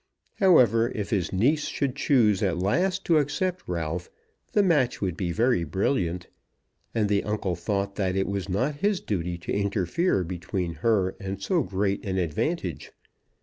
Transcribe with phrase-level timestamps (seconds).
[0.37, 4.09] However, if his niece should choose at last to accept Ralph,
[4.53, 6.25] the match would be very brilliant;
[6.95, 11.39] and the uncle thought that it was not his duty to interfere between her and
[11.39, 12.91] so great an advantage.